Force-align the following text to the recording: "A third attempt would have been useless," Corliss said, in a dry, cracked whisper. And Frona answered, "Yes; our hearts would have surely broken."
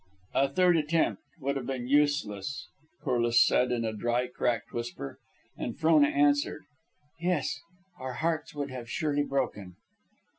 "A 0.33 0.49
third 0.49 0.77
attempt 0.77 1.21
would 1.39 1.57
have 1.57 1.67
been 1.67 1.87
useless," 1.87 2.67
Corliss 3.03 3.45
said, 3.45 3.71
in 3.71 3.85
a 3.85 3.93
dry, 3.93 4.25
cracked 4.27 4.73
whisper. 4.73 5.19
And 5.55 5.77
Frona 5.77 6.07
answered, 6.07 6.63
"Yes; 7.19 7.59
our 7.99 8.13
hearts 8.13 8.55
would 8.55 8.71
have 8.71 8.89
surely 8.89 9.21
broken." 9.21 9.75